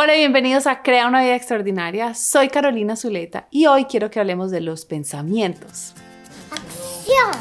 Hola, 0.00 0.14
bienvenidos 0.14 0.68
a 0.68 0.80
Crea 0.84 1.08
una 1.08 1.22
vida 1.22 1.34
extraordinaria. 1.34 2.14
Soy 2.14 2.50
Carolina 2.50 2.94
Zuleta 2.94 3.48
y 3.50 3.66
hoy 3.66 3.86
quiero 3.86 4.12
que 4.12 4.20
hablemos 4.20 4.52
de 4.52 4.60
los 4.60 4.84
pensamientos. 4.84 5.92
¡Acción! 6.52 7.32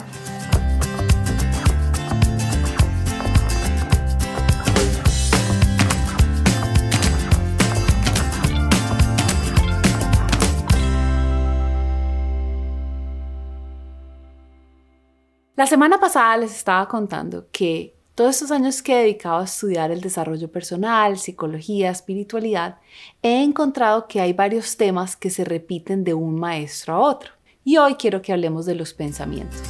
La 15.56 15.68
semana 15.68 16.00
pasada 16.00 16.38
les 16.38 16.56
estaba 16.56 16.88
contando 16.88 17.50
que 17.52 17.97
todos 18.18 18.32
estos 18.32 18.50
años 18.50 18.82
que 18.82 18.94
he 18.94 19.04
dedicado 19.04 19.42
a 19.42 19.44
estudiar 19.44 19.92
el 19.92 20.02
desarrollo 20.02 20.52
personal, 20.52 21.20
psicología, 21.20 21.92
espiritualidad, 21.92 22.80
he 23.22 23.44
encontrado 23.44 24.08
que 24.08 24.20
hay 24.20 24.34
varios 24.34 24.76
temas 24.76 25.16
que 25.16 25.30
se 25.30 25.46
repiten 25.46 26.04
de 26.04 26.16
un 26.16 26.40
maestro 26.40 26.96
a 26.96 27.00
otro. 27.00 27.30
Y 27.64 27.78
hoy 27.78 27.94
quiero 27.94 28.24
que 28.24 28.34
hablemos 28.34 28.66
de 28.66 28.74
los 28.74 28.96
pensamientos. 28.96 29.62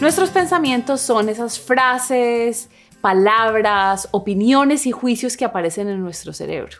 Nuestros 0.00 0.30
pensamientos 0.30 1.00
son 1.00 1.28
esas 1.28 1.60
frases, 1.60 2.68
palabras, 3.00 4.08
opiniones 4.10 4.88
y 4.88 4.90
juicios 4.90 5.36
que 5.36 5.44
aparecen 5.44 5.88
en 5.88 6.00
nuestro 6.00 6.32
cerebro, 6.32 6.78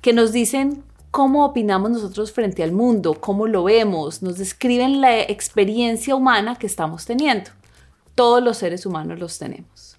que 0.00 0.14
nos 0.14 0.32
dicen 0.32 0.82
cómo 1.10 1.44
opinamos 1.44 1.90
nosotros 1.90 2.32
frente 2.32 2.62
al 2.62 2.72
mundo, 2.72 3.20
cómo 3.20 3.46
lo 3.46 3.64
vemos, 3.64 4.22
nos 4.22 4.38
describen 4.38 5.02
la 5.02 5.20
experiencia 5.20 6.16
humana 6.16 6.56
que 6.56 6.66
estamos 6.66 7.04
teniendo. 7.04 7.50
Todos 8.16 8.42
los 8.42 8.56
seres 8.56 8.86
humanos 8.86 9.18
los 9.18 9.38
tenemos. 9.38 9.98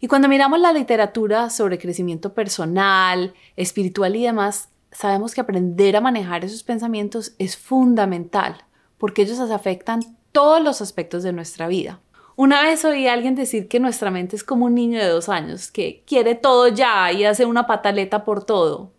Y 0.00 0.08
cuando 0.08 0.28
miramos 0.28 0.58
la 0.58 0.72
literatura 0.72 1.48
sobre 1.48 1.78
crecimiento 1.78 2.34
personal, 2.34 3.34
espiritual 3.54 4.16
y 4.16 4.24
demás, 4.24 4.68
sabemos 4.90 5.32
que 5.32 5.40
aprender 5.40 5.96
a 5.96 6.00
manejar 6.00 6.44
esos 6.44 6.64
pensamientos 6.64 7.34
es 7.38 7.56
fundamental, 7.56 8.64
porque 8.98 9.22
ellos 9.22 9.38
afectan 9.38 10.00
todos 10.32 10.60
los 10.60 10.80
aspectos 10.80 11.22
de 11.22 11.32
nuestra 11.32 11.68
vida. 11.68 12.00
Una 12.34 12.62
vez 12.62 12.84
oí 12.84 13.06
a 13.06 13.12
alguien 13.12 13.36
decir 13.36 13.68
que 13.68 13.78
nuestra 13.78 14.10
mente 14.10 14.34
es 14.34 14.42
como 14.42 14.64
un 14.64 14.74
niño 14.74 14.98
de 14.98 15.08
dos 15.08 15.28
años, 15.28 15.70
que 15.70 16.02
quiere 16.04 16.34
todo 16.34 16.66
ya 16.66 17.12
y 17.12 17.24
hace 17.24 17.46
una 17.46 17.68
pataleta 17.68 18.24
por 18.24 18.42
todo, 18.42 18.90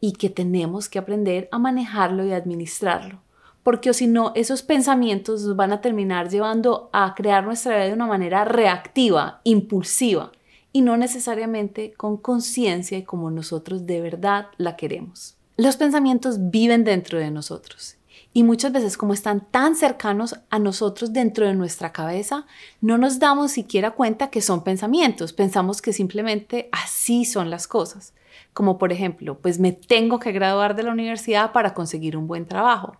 y 0.00 0.12
que 0.12 0.30
tenemos 0.30 0.88
que 0.88 1.00
aprender 1.00 1.48
a 1.50 1.58
manejarlo 1.58 2.24
y 2.24 2.32
administrarlo 2.32 3.27
porque 3.68 3.92
si 3.92 4.06
no, 4.06 4.32
esos 4.34 4.62
pensamientos 4.62 5.42
nos 5.42 5.54
van 5.54 5.72
a 5.72 5.82
terminar 5.82 6.30
llevando 6.30 6.88
a 6.94 7.14
crear 7.14 7.44
nuestra 7.44 7.74
vida 7.74 7.84
de 7.84 7.92
una 7.92 8.06
manera 8.06 8.46
reactiva, 8.46 9.42
impulsiva, 9.44 10.32
y 10.72 10.80
no 10.80 10.96
necesariamente 10.96 11.92
con 11.92 12.16
conciencia 12.16 12.96
y 12.96 13.02
como 13.02 13.30
nosotros 13.30 13.84
de 13.84 14.00
verdad 14.00 14.46
la 14.56 14.74
queremos. 14.74 15.36
Los 15.58 15.76
pensamientos 15.76 16.50
viven 16.50 16.82
dentro 16.82 17.18
de 17.18 17.30
nosotros 17.30 17.98
y 18.32 18.42
muchas 18.42 18.72
veces 18.72 18.96
como 18.96 19.12
están 19.12 19.46
tan 19.50 19.76
cercanos 19.76 20.40
a 20.48 20.58
nosotros 20.58 21.12
dentro 21.12 21.46
de 21.46 21.52
nuestra 21.52 21.92
cabeza, 21.92 22.46
no 22.80 22.96
nos 22.96 23.18
damos 23.18 23.50
siquiera 23.50 23.90
cuenta 23.90 24.30
que 24.30 24.40
son 24.40 24.64
pensamientos, 24.64 25.34
pensamos 25.34 25.82
que 25.82 25.92
simplemente 25.92 26.70
así 26.72 27.26
son 27.26 27.50
las 27.50 27.68
cosas. 27.68 28.14
Como 28.54 28.78
por 28.78 28.92
ejemplo, 28.92 29.36
pues 29.38 29.58
me 29.58 29.72
tengo 29.72 30.18
que 30.18 30.32
graduar 30.32 30.74
de 30.74 30.84
la 30.84 30.92
universidad 30.92 31.52
para 31.52 31.74
conseguir 31.74 32.16
un 32.16 32.26
buen 32.26 32.46
trabajo 32.46 32.96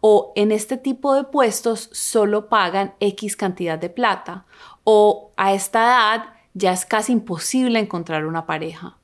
o 0.00 0.32
en 0.36 0.52
este 0.52 0.76
tipo 0.76 1.14
de 1.14 1.24
puestos 1.24 1.90
solo 1.92 2.48
pagan 2.48 2.94
X 3.00 3.36
cantidad 3.36 3.78
de 3.78 3.90
plata 3.90 4.46
o 4.84 5.32
a 5.36 5.52
esta 5.52 5.84
edad 5.84 6.24
ya 6.54 6.72
es 6.72 6.84
casi 6.84 7.12
imposible 7.12 7.78
encontrar 7.78 8.26
una 8.26 8.46
pareja. 8.46 8.98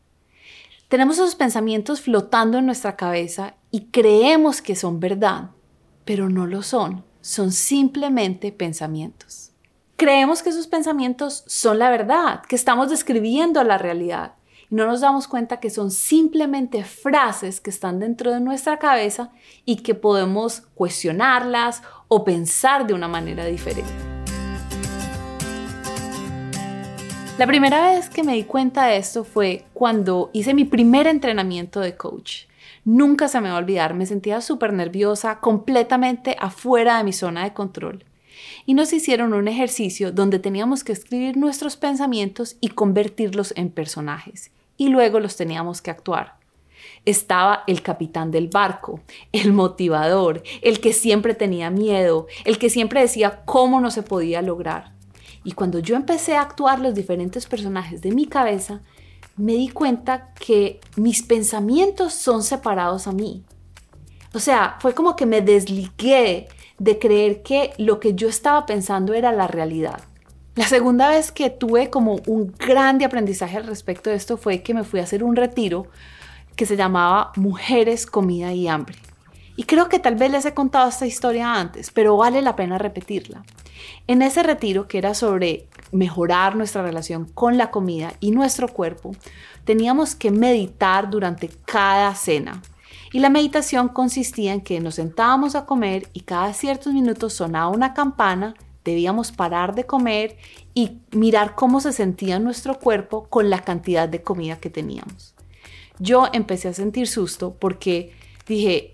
Tenemos 0.89 1.17
esos 1.17 1.35
pensamientos 1.35 2.01
flotando 2.01 2.59
en 2.59 2.67
nuestra 2.67 2.97
cabeza 2.97 3.55
y 3.71 3.87
creemos 3.87 4.63
que 4.63 4.75
son 4.75 5.01
verdad, 5.01 5.51
pero 6.05 6.29
no 6.29 6.47
lo 6.47 6.63
son, 6.63 7.05
son 7.21 7.53
simplemente 7.53 8.53
pensamientos. 8.53 9.53
Creemos 9.97 10.43
que 10.43 10.51
esos 10.51 10.67
pensamientos 10.67 11.45
son 11.47 11.79
la 11.79 11.91
verdad, 11.91 12.43
que 12.43 12.57
estamos 12.57 12.89
describiendo 12.89 13.63
la 13.65 13.79
realidad, 13.79 14.35
no 14.71 14.87
nos 14.87 15.01
damos 15.01 15.29
cuenta 15.29 15.61
que 15.61 15.71
son 15.71 15.91
simplemente 15.91 16.85
frases 16.85 17.61
que 17.61 17.71
están 17.71 18.01
dentro 18.01 18.33
de 18.33 18.41
nuestra 18.41 18.79
cabeza 18.79 19.31
y 19.65 19.77
que 19.77 19.95
podemos 19.95 20.63
cuestionarlas 20.75 21.83
o 22.09 22.23
pensar 22.23 22.87
de 22.87 22.93
una 22.93 23.09
manera 23.09 23.47
diferente. 23.47 23.91
La 27.39 27.47
primera 27.47 27.93
vez 27.93 28.11
que 28.11 28.25
me 28.25 28.35
di 28.35 28.45
cuenta 28.45 28.87
de 28.87 28.99
esto 28.99 29.25
fue 29.25 29.65
cuando 29.73 30.29
hice 30.33 30.55
mi 30.55 30.65
primer 30.65 31.07
entrenamiento 31.07 31.81
de 31.81 31.97
coach. 31.97 32.43
Nunca 32.85 33.29
se 33.29 33.41
me 33.41 33.49
va 33.49 33.55
a 33.55 33.59
olvidar, 33.59 33.95
me 33.95 34.07
sentía 34.07 34.41
súper 34.41 34.73
nerviosa, 34.73 35.39
completamente 35.41 36.37
afuera 36.41 36.99
de 36.99 37.05
mi 37.05 37.13
zona 37.13 37.45
de 37.45 37.55
control. 37.55 38.05
Y 38.67 38.75
nos 38.75 38.93
hicieron 38.93 39.33
un 39.35 39.49
ejercicio 39.49 40.13
donde 40.13 40.39
teníamos 40.39 40.85
que 40.85 40.93
escribir 40.93 41.37
nuestros 41.37 41.77
pensamientos 41.77 42.57
y 42.61 42.69
convertirlos 42.69 43.55
en 43.57 43.71
personajes 43.71 44.51
y 44.79 44.89
luego 44.89 45.21
los 45.21 45.37
teníamos 45.37 45.83
que 45.83 45.91
actuar. 45.91 46.39
Estaba 47.05 47.65
el 47.67 47.83
capitán 47.83 48.31
del 48.31 48.49
barco, 48.49 49.01
el 49.33 49.53
motivador, 49.53 50.43
el 50.63 50.81
que 50.81 50.95
siempre 50.95 51.35
tenía 51.35 51.69
miedo, 51.69 52.27
el 52.47 52.59
que 52.59 52.71
siempre 52.71 53.03
decía 53.03 53.43
cómo 53.45 53.81
no 53.81 53.91
se 53.91 54.03
podía 54.03 54.41
lograr. 54.41 54.93
Y 55.45 55.53
cuando 55.53 55.81
yo 55.81 55.97
empecé 55.97 56.37
a 56.37 56.43
actuar 56.43 56.81
los 56.81 56.95
diferentes 56.95 57.47
personajes 57.47 58.01
de 58.01 58.13
mi 58.13 58.27
cabeza, 58.27 58.81
me 59.37 59.53
di 59.53 59.69
cuenta 59.69 60.33
que 60.35 60.81
mis 60.97 61.23
pensamientos 61.23 62.15
son 62.15 62.43
separados 62.43 63.07
a 63.07 63.13
mí. 63.13 63.45
O 64.35 64.41
sea, 64.41 64.77
fue 64.81 64.95
como 64.95 65.17
que 65.17 65.27
me 65.27 65.41
desligué 65.41 66.49
de 66.79 66.99
creer 66.99 67.43
que 67.43 67.73
lo 67.79 67.99
que 67.99 68.15
yo 68.15 68.29
estaba 68.29 68.67
pensando 68.67 69.15
era 69.15 69.33
la 69.33 69.47
realidad. 69.47 70.01
La 70.59 70.67
segunda 70.67 71.09
vez 71.09 71.31
que 71.31 71.51
tuve 71.51 71.89
como 71.89 72.17
un 72.27 72.53
grande 72.59 73.05
aprendizaje 73.05 73.57
al 73.57 73.69
respecto 73.69 74.11
de 74.11 74.17
esto 74.17 74.37
fue 74.37 74.61
que 74.61 74.75
me 74.75 74.83
fui 74.83 74.99
a 74.99 75.05
hacer 75.05 75.23
un 75.23 75.37
retiro 75.37 75.87
que 76.57 76.67
se 76.67 76.77
llamaba 76.77 77.31
Mujeres, 77.37 78.07
Comida 78.07 78.53
y 78.53 78.67
Hambre. 78.67 78.97
Y 79.55 79.63
creo 79.63 79.89
que 79.89 80.01
tal 80.01 80.17
vez 80.17 80.33
les 80.33 80.45
he 80.47 80.55
contado 80.55 80.89
esta 80.89 81.07
historia 81.07 81.55
antes, 81.55 81.93
pero 81.93 82.17
vale 82.17 82.43
la 82.43 82.57
pena 82.57 82.77
repetirla. 82.77 83.45
En 84.09 84.21
ese 84.21 84.43
retiro, 84.43 84.89
que 84.89 84.99
era 84.99 85.15
sobre 85.15 85.69
mejorar 85.93 86.57
nuestra 86.57 86.83
relación 86.83 87.27
con 87.27 87.57
la 87.57 87.71
comida 87.71 88.15
y 88.19 88.33
nuestro 88.33 88.67
cuerpo, 88.67 89.13
teníamos 89.65 90.17
que 90.17 90.33
meditar 90.33 91.09
durante 91.09 91.51
cada 91.67 92.13
cena. 92.17 92.63
Y 93.13 93.21
la 93.21 93.31
meditación 93.31 93.87
consistía 93.87 94.55
en 94.55 94.63
que 94.63 94.81
nos 94.81 94.97
sentábamos 94.97 95.55
a 95.55 95.67
comer 95.67 96.09
y 96.15 96.23
cada 96.23 96.53
ciertos 96.53 96.95
minutos 96.95 97.33
sonaba 97.33 97.69
una 97.69 97.95
campana 97.95 98.57
Debíamos 98.89 99.33
parar 99.33 99.75
de 99.75 99.85
comer 99.85 100.37
y 100.73 100.99
mirar 101.13 101.55
cómo 101.55 101.81
se 101.81 101.93
sentía 101.93 102.39
nuestro 102.39 102.79
cuerpo 102.79 103.29
con 103.29 103.51
la 103.51 103.61
cantidad 103.61 104.09
de 104.09 104.23
comida 104.23 104.57
que 104.57 104.71
teníamos. 104.71 105.35
Yo 105.99 106.29
empecé 106.33 106.69
a 106.69 106.73
sentir 106.73 107.07
susto 107.07 107.55
porque 107.59 108.13
dije, 108.47 108.93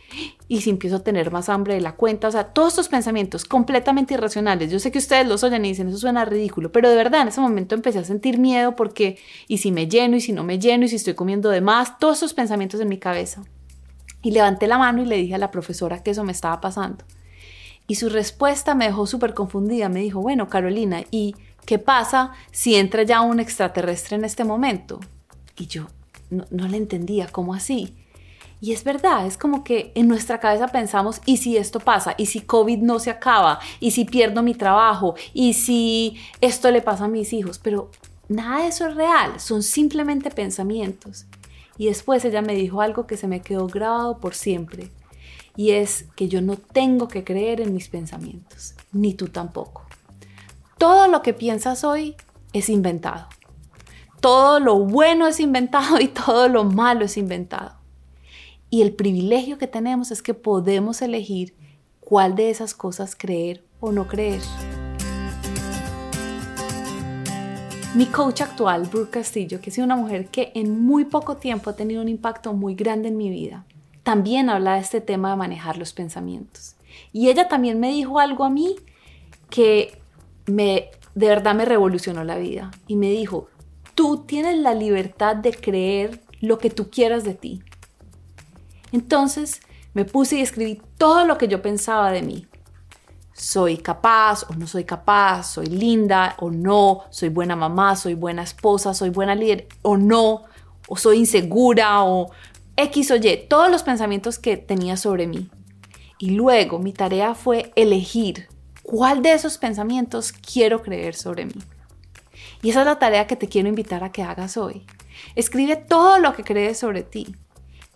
¿y 0.48 0.62
si 0.62 0.70
empiezo 0.70 0.96
a 0.96 1.04
tener 1.04 1.30
más 1.30 1.48
hambre 1.48 1.74
de 1.74 1.80
la 1.80 1.92
cuenta? 1.92 2.26
O 2.26 2.32
sea, 2.32 2.48
todos 2.48 2.70
estos 2.70 2.88
pensamientos 2.88 3.44
completamente 3.44 4.14
irracionales. 4.14 4.72
Yo 4.72 4.80
sé 4.80 4.90
que 4.90 4.98
ustedes 4.98 5.28
los 5.28 5.44
oyen 5.44 5.64
y 5.64 5.68
dicen, 5.68 5.88
eso 5.88 5.98
suena 5.98 6.24
ridículo, 6.24 6.72
pero 6.72 6.90
de 6.90 6.96
verdad 6.96 7.22
en 7.22 7.28
ese 7.28 7.40
momento 7.40 7.76
empecé 7.76 8.00
a 8.00 8.04
sentir 8.04 8.38
miedo 8.38 8.74
porque, 8.74 9.18
¿y 9.46 9.58
si 9.58 9.70
me 9.70 9.86
lleno? 9.86 10.16
¿Y 10.16 10.20
si 10.20 10.32
no 10.32 10.42
me 10.42 10.58
lleno? 10.58 10.84
¿Y 10.84 10.88
si 10.88 10.96
estoy 10.96 11.14
comiendo 11.14 11.50
de 11.50 11.60
más? 11.60 11.98
Todos 11.98 12.18
esos 12.18 12.34
pensamientos 12.34 12.80
en 12.80 12.88
mi 12.88 12.98
cabeza. 12.98 13.44
Y 14.22 14.32
levanté 14.32 14.66
la 14.66 14.78
mano 14.78 15.02
y 15.02 15.06
le 15.06 15.16
dije 15.16 15.34
a 15.34 15.38
la 15.38 15.50
profesora 15.50 16.02
que 16.02 16.10
eso 16.10 16.24
me 16.24 16.32
estaba 16.32 16.60
pasando. 16.60 17.04
Y 17.86 17.96
su 17.96 18.08
respuesta 18.08 18.74
me 18.74 18.86
dejó 18.86 19.06
súper 19.06 19.34
confundida. 19.34 19.88
Me 19.88 20.00
dijo, 20.00 20.20
bueno, 20.20 20.48
Carolina, 20.48 21.04
¿y 21.10 21.34
qué 21.66 21.78
pasa 21.78 22.32
si 22.50 22.76
entra 22.76 23.02
ya 23.02 23.20
un 23.20 23.40
extraterrestre 23.40 24.16
en 24.16 24.24
este 24.24 24.44
momento? 24.44 25.00
Y 25.56 25.66
yo 25.66 25.86
no, 26.30 26.46
no 26.50 26.66
le 26.68 26.76
entendía, 26.76 27.28
¿cómo 27.28 27.54
así? 27.54 27.94
Y 28.60 28.72
es 28.72 28.82
verdad, 28.82 29.26
es 29.26 29.36
como 29.36 29.62
que 29.62 29.92
en 29.94 30.08
nuestra 30.08 30.40
cabeza 30.40 30.68
pensamos, 30.68 31.20
¿y 31.26 31.36
si 31.36 31.58
esto 31.58 31.80
pasa? 31.80 32.14
¿Y 32.16 32.26
si 32.26 32.40
COVID 32.40 32.78
no 32.78 32.98
se 32.98 33.10
acaba? 33.10 33.60
¿Y 33.78 33.90
si 33.90 34.06
pierdo 34.06 34.42
mi 34.42 34.54
trabajo? 34.54 35.16
¿Y 35.34 35.52
si 35.52 36.16
esto 36.40 36.70
le 36.70 36.80
pasa 36.80 37.04
a 37.04 37.08
mis 37.08 37.34
hijos? 37.34 37.58
Pero 37.58 37.90
nada 38.28 38.62
de 38.62 38.68
eso 38.68 38.86
es 38.86 38.94
real, 38.94 39.38
son 39.38 39.62
simplemente 39.62 40.30
pensamientos. 40.30 41.26
Y 41.76 41.88
después 41.88 42.24
ella 42.24 42.40
me 42.40 42.54
dijo 42.54 42.80
algo 42.80 43.06
que 43.06 43.18
se 43.18 43.28
me 43.28 43.42
quedó 43.42 43.66
grabado 43.66 44.18
por 44.18 44.34
siempre 44.34 44.88
y 45.56 45.72
es 45.72 46.06
que 46.16 46.28
yo 46.28 46.40
no 46.40 46.56
tengo 46.56 47.08
que 47.08 47.24
creer 47.24 47.60
en 47.60 47.72
mis 47.72 47.88
pensamientos, 47.88 48.74
ni 48.92 49.14
tú 49.14 49.28
tampoco. 49.28 49.86
Todo 50.78 51.06
lo 51.06 51.22
que 51.22 51.32
piensas 51.32 51.84
hoy 51.84 52.16
es 52.52 52.68
inventado. 52.68 53.28
Todo 54.20 54.58
lo 54.58 54.78
bueno 54.78 55.26
es 55.26 55.38
inventado 55.38 56.00
y 56.00 56.08
todo 56.08 56.48
lo 56.48 56.64
malo 56.64 57.04
es 57.04 57.16
inventado. 57.16 57.76
Y 58.70 58.82
el 58.82 58.92
privilegio 58.92 59.58
que 59.58 59.66
tenemos 59.66 60.10
es 60.10 60.22
que 60.22 60.34
podemos 60.34 61.02
elegir 61.02 61.54
cuál 62.00 62.34
de 62.34 62.50
esas 62.50 62.74
cosas 62.74 63.14
creer 63.14 63.64
o 63.80 63.92
no 63.92 64.08
creer. 64.08 64.40
Mi 67.94 68.06
coach 68.06 68.40
actual, 68.40 68.88
Brooke 68.90 69.10
Castillo, 69.10 69.60
que 69.60 69.70
es 69.70 69.78
una 69.78 69.94
mujer 69.94 70.26
que 70.26 70.50
en 70.56 70.84
muy 70.84 71.04
poco 71.04 71.36
tiempo 71.36 71.70
ha 71.70 71.76
tenido 71.76 72.02
un 72.02 72.08
impacto 72.08 72.52
muy 72.52 72.74
grande 72.74 73.06
en 73.06 73.16
mi 73.16 73.30
vida, 73.30 73.64
también 74.04 74.48
habla 74.48 74.74
de 74.74 74.80
este 74.80 75.00
tema 75.00 75.30
de 75.30 75.36
manejar 75.36 75.76
los 75.76 75.92
pensamientos. 75.92 76.76
Y 77.12 77.28
ella 77.28 77.48
también 77.48 77.80
me 77.80 77.88
dijo 77.88 78.20
algo 78.20 78.44
a 78.44 78.50
mí 78.50 78.76
que 79.50 79.98
me, 80.46 80.90
de 81.14 81.28
verdad 81.28 81.54
me 81.56 81.64
revolucionó 81.64 82.22
la 82.22 82.38
vida. 82.38 82.70
Y 82.86 82.94
me 82.94 83.10
dijo, 83.10 83.48
tú 83.96 84.24
tienes 84.26 84.56
la 84.58 84.74
libertad 84.74 85.34
de 85.34 85.52
creer 85.52 86.20
lo 86.40 86.58
que 86.58 86.70
tú 86.70 86.88
quieras 86.90 87.24
de 87.24 87.34
ti. 87.34 87.62
Entonces 88.92 89.60
me 89.92 90.04
puse 90.04 90.36
y 90.36 90.42
escribí 90.42 90.80
todo 90.96 91.26
lo 91.26 91.36
que 91.36 91.48
yo 91.48 91.60
pensaba 91.60 92.12
de 92.12 92.22
mí 92.22 92.46
soy 93.34 93.78
capaz 93.78 94.44
o 94.48 94.54
no 94.54 94.66
soy 94.66 94.84
capaz, 94.84 95.54
soy 95.54 95.66
linda 95.66 96.36
o 96.38 96.50
no, 96.50 97.02
soy 97.10 97.28
buena 97.28 97.56
mamá, 97.56 97.96
soy 97.96 98.14
buena 98.14 98.42
esposa, 98.42 98.94
soy 98.94 99.10
buena 99.10 99.34
líder 99.34 99.66
o 99.82 99.96
no, 99.96 100.44
o 100.88 100.96
soy 100.96 101.18
insegura 101.18 102.04
o 102.04 102.30
X 102.76 103.10
o 103.10 103.16
Y, 103.16 103.46
todos 103.48 103.70
los 103.70 103.82
pensamientos 103.82 104.38
que 104.38 104.56
tenía 104.56 104.96
sobre 104.96 105.26
mí. 105.26 105.50
Y 106.18 106.30
luego 106.30 106.78
mi 106.78 106.92
tarea 106.92 107.34
fue 107.34 107.72
elegir 107.76 108.48
cuál 108.82 109.22
de 109.22 109.32
esos 109.32 109.58
pensamientos 109.58 110.32
quiero 110.32 110.82
creer 110.82 111.14
sobre 111.14 111.46
mí. 111.46 111.54
Y 112.62 112.70
esa 112.70 112.80
es 112.80 112.86
la 112.86 112.98
tarea 112.98 113.26
que 113.26 113.36
te 113.36 113.48
quiero 113.48 113.68
invitar 113.68 114.04
a 114.04 114.12
que 114.12 114.22
hagas 114.22 114.56
hoy. 114.56 114.86
Escribe 115.34 115.76
todo 115.76 116.18
lo 116.18 116.34
que 116.34 116.44
crees 116.44 116.78
sobre 116.78 117.02
ti 117.02 117.36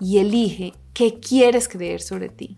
y 0.00 0.19
elige 0.19 0.75
qué 0.92 1.19
quieres 1.20 1.69
creer 1.69 2.00
sobre 2.00 2.28
ti. 2.28 2.56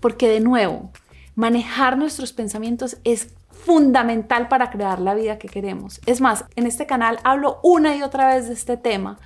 Porque 0.00 0.28
de 0.28 0.40
nuevo, 0.40 0.92
Manejar 1.36 1.98
nuestros 1.98 2.32
pensamientos 2.32 2.98
es 3.02 3.34
fundamental 3.64 4.48
para 4.48 4.70
crear 4.70 5.00
la 5.00 5.14
vida 5.14 5.38
que 5.38 5.48
queremos. 5.48 6.00
Es 6.06 6.20
más, 6.20 6.44
en 6.56 6.66
este 6.66 6.86
canal 6.86 7.18
hablo 7.24 7.60
una 7.62 7.96
y 7.96 8.02
otra 8.02 8.34
vez 8.34 8.48
de 8.48 8.54
este 8.54 8.76
tema 8.76 9.18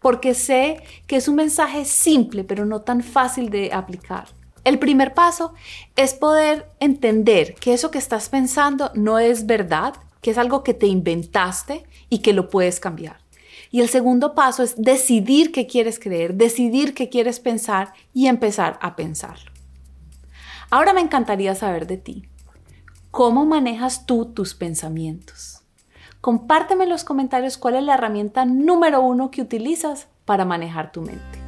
porque 0.00 0.34
sé 0.34 0.82
que 1.06 1.16
es 1.16 1.28
un 1.28 1.36
mensaje 1.36 1.84
simple 1.84 2.44
pero 2.44 2.66
no 2.66 2.82
tan 2.82 3.02
fácil 3.02 3.50
de 3.50 3.72
aplicar. 3.72 4.28
El 4.64 4.78
primer 4.78 5.14
paso 5.14 5.54
es 5.96 6.14
poder 6.14 6.70
entender 6.80 7.54
que 7.54 7.74
eso 7.74 7.90
que 7.90 7.98
estás 7.98 8.28
pensando 8.28 8.90
no 8.94 9.18
es 9.18 9.46
verdad, 9.46 9.94
que 10.22 10.30
es 10.30 10.38
algo 10.38 10.64
que 10.64 10.74
te 10.74 10.86
inventaste 10.86 11.84
y 12.08 12.18
que 12.18 12.32
lo 12.32 12.48
puedes 12.48 12.80
cambiar. 12.80 13.18
Y 13.70 13.80
el 13.80 13.88
segundo 13.88 14.34
paso 14.34 14.62
es 14.62 14.74
decidir 14.76 15.52
qué 15.52 15.66
quieres 15.66 15.98
creer, 15.98 16.34
decidir 16.34 16.94
qué 16.94 17.08
quieres 17.08 17.40
pensar 17.40 17.92
y 18.12 18.26
empezar 18.26 18.78
a 18.80 18.96
pensarlo. 18.96 19.52
Ahora 20.70 20.92
me 20.92 21.00
encantaría 21.00 21.54
saber 21.54 21.86
de 21.86 21.98
ti. 21.98 22.28
¿Cómo 23.14 23.46
manejas 23.46 24.06
tú 24.06 24.24
tus 24.24 24.54
pensamientos? 24.54 25.60
Compárteme 26.20 26.82
en 26.82 26.90
los 26.90 27.04
comentarios 27.04 27.56
cuál 27.56 27.76
es 27.76 27.84
la 27.84 27.94
herramienta 27.94 28.44
número 28.44 29.02
uno 29.02 29.30
que 29.30 29.40
utilizas 29.40 30.08
para 30.24 30.44
manejar 30.44 30.90
tu 30.90 31.00
mente. 31.00 31.38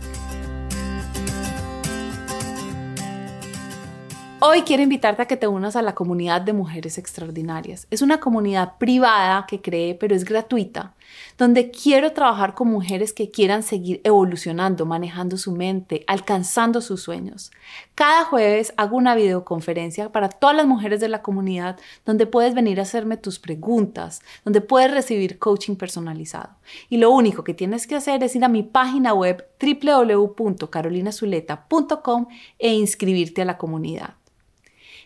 Hoy 4.38 4.62
quiero 4.62 4.84
invitarte 4.84 5.22
a 5.22 5.26
que 5.26 5.36
te 5.36 5.48
unas 5.48 5.74
a 5.74 5.82
la 5.82 5.96
comunidad 5.96 6.40
de 6.40 6.52
mujeres 6.52 6.98
extraordinarias. 6.98 7.88
Es 7.90 8.00
una 8.00 8.20
comunidad 8.20 8.78
privada 8.78 9.44
que 9.48 9.60
cree, 9.60 9.96
pero 9.96 10.14
es 10.14 10.24
gratuita, 10.24 10.94
donde 11.38 11.70
quiero 11.70 12.12
trabajar 12.12 12.54
con 12.54 12.68
mujeres 12.68 13.12
que 13.12 13.30
quieran 13.30 13.62
seguir 13.62 14.00
evolucionando, 14.04 14.86
manejando 14.86 15.36
su 15.36 15.52
mente, 15.52 16.04
alcanzando 16.06 16.80
sus 16.80 17.02
sueños. 17.02 17.50
Cada 17.94 18.24
jueves 18.24 18.72
hago 18.76 18.96
una 18.96 19.14
videoconferencia 19.14 20.10
para 20.10 20.28
todas 20.28 20.56
las 20.56 20.66
mujeres 20.66 21.00
de 21.00 21.08
la 21.08 21.22
comunidad 21.22 21.78
donde 22.04 22.26
puedes 22.26 22.54
venir 22.54 22.80
a 22.80 22.82
hacerme 22.82 23.16
tus 23.16 23.38
preguntas, 23.38 24.20
donde 24.44 24.60
puedes 24.60 24.90
recibir 24.90 25.38
coaching 25.38 25.76
personalizado. 25.76 26.56
Y 26.88 26.96
lo 26.96 27.10
único 27.10 27.44
que 27.44 27.54
tienes 27.54 27.86
que 27.86 27.94
hacer 27.96 28.24
es 28.24 28.34
ir 28.36 28.44
a 28.44 28.48
mi 28.48 28.62
página 28.62 29.14
web 29.14 29.46
www.carolinazuleta.com 29.60 32.26
e 32.58 32.74
inscribirte 32.74 33.42
a 33.42 33.46
la 33.46 33.58
comunidad. 33.58 34.14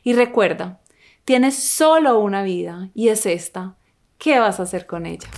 Y 0.02 0.14
recuerda, 0.14 0.81
tienes 1.25 1.56
solo 1.56 2.20
una 2.20 2.43
vida 2.43 2.91
y 2.94 3.08
es 3.08 3.26
esta. 3.26 3.76
¿Qué 4.19 4.38
vas 4.38 4.61
a 4.61 4.64
hacer 4.64 4.87
con 4.87 5.06
ella? 5.06 5.29